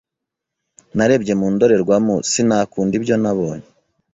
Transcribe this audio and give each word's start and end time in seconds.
Narebye 0.95 1.33
mu 1.39 1.47
ndorerwamo 1.53 2.15
sinakunda 2.31 2.93
ibyo 2.99 3.15
nabonye. 3.21 3.67